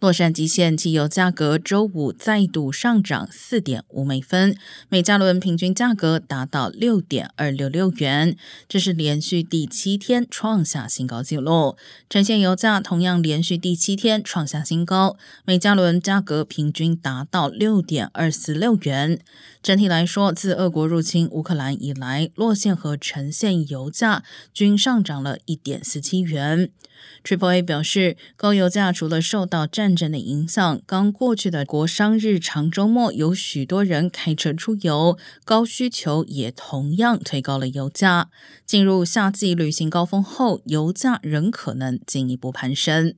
[0.00, 4.56] 洛杉矶县汽油价格周五再度上涨四点五美分，
[4.88, 8.34] 每加仑平均价格达到六点二六六元，
[8.66, 11.76] 这是连续第七天创下新高纪录。
[12.08, 19.20] 城县油价同样连续第七天创下新高，每加仑价格平均达到六点二四六元。
[19.62, 24.22] 整体来说，自俄国入侵乌克兰以来，洛县和呈县油价
[24.54, 26.70] 均上涨了一点四七元。
[27.24, 38.30] Triple A 表示，高油价除了受到战正的影响，刚过去的国商日常周末有许多人开车出游，高需求也同样推高了油价。
[38.64, 43.14] 进入夏季旅行高峰后，油价仍可能进一步攀升。